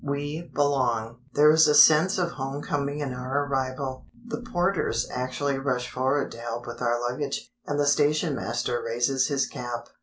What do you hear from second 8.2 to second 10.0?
master raises his cap.